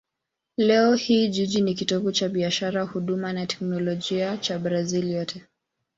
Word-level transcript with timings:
Leo 0.57 0.93
hii 0.95 1.27
jiji 1.27 1.61
ni 1.61 1.73
kitovu 1.73 2.11
cha 2.11 2.29
biashara, 2.29 2.83
huduma 2.83 3.33
na 3.33 3.45
teknolojia 3.45 4.37
cha 4.37 4.59
Brazil 4.59 5.07
yote. 5.11 5.45